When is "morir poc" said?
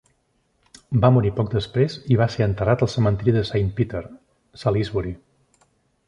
1.17-1.51